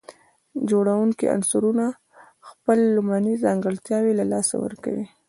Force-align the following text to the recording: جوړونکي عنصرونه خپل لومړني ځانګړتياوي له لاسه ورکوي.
جوړونکي 0.69 1.25
عنصرونه 1.35 1.85
خپل 2.49 2.79
لومړني 2.95 3.33
ځانګړتياوي 3.43 4.13
له 4.19 4.25
لاسه 4.31 4.55
ورکوي. 4.65 5.05